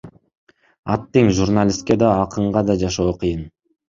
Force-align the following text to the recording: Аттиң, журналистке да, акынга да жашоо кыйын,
Аттиң, 0.95 1.29
журналистке 1.39 1.97
да, 2.05 2.09
акынга 2.21 2.65
да 2.71 2.77
жашоо 2.85 3.15
кыйын, 3.25 3.45